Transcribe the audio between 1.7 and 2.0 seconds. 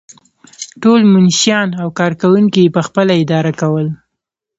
او